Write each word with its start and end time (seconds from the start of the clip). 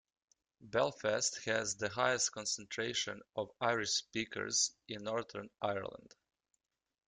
Belfast 0.61 1.43
has 1.45 1.75
the 1.75 1.87
highest 1.89 2.31
concentration 2.31 3.21
of 3.35 3.51
Irish 3.61 3.91
speakers 3.91 4.71
in 4.87 5.03
Northern 5.03 5.47
Ireland. 5.61 6.15